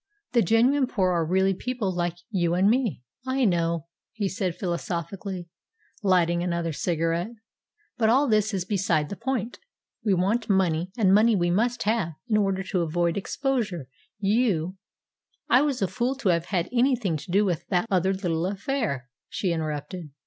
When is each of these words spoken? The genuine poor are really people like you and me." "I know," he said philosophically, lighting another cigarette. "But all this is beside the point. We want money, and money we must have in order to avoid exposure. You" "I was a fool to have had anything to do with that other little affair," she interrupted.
The 0.31 0.41
genuine 0.41 0.87
poor 0.87 1.11
are 1.11 1.23
really 1.23 1.53
people 1.53 1.93
like 1.93 2.15
you 2.31 2.55
and 2.55 2.67
me." 2.71 3.03
"I 3.23 3.45
know," 3.45 3.85
he 4.13 4.27
said 4.27 4.55
philosophically, 4.55 5.47
lighting 6.01 6.41
another 6.41 6.73
cigarette. 6.73 7.29
"But 7.99 8.09
all 8.09 8.27
this 8.27 8.51
is 8.51 8.65
beside 8.65 9.09
the 9.09 9.15
point. 9.15 9.59
We 10.03 10.15
want 10.15 10.49
money, 10.49 10.89
and 10.97 11.13
money 11.13 11.35
we 11.35 11.51
must 11.51 11.83
have 11.83 12.13
in 12.27 12.37
order 12.37 12.63
to 12.63 12.81
avoid 12.81 13.15
exposure. 13.15 13.89
You" 14.17 14.75
"I 15.51 15.61
was 15.61 15.83
a 15.83 15.87
fool 15.87 16.15
to 16.15 16.29
have 16.29 16.45
had 16.45 16.67
anything 16.73 17.15
to 17.17 17.29
do 17.29 17.45
with 17.45 17.67
that 17.67 17.85
other 17.91 18.11
little 18.11 18.47
affair," 18.47 19.07
she 19.29 19.51
interrupted. 19.51 20.09